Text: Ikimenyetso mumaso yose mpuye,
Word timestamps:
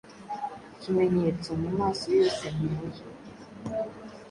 Ikimenyetso 0.73 1.49
mumaso 1.61 2.05
yose 2.19 2.43
mpuye, 2.55 3.01